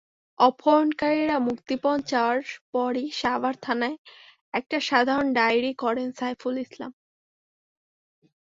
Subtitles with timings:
[0.39, 2.39] অপহরণকারীরা মুক্তিপণ চাওয়ার
[2.73, 3.97] পরই সাভার থানায়
[4.53, 6.91] একটি সাধারণ ডায়েরি করেন সাইফুল ইসলাম।